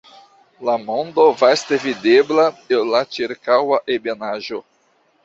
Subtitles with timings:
[0.67, 2.45] La monto vaste videbla
[2.79, 4.65] el la ĉirkaŭa ebenaĵo.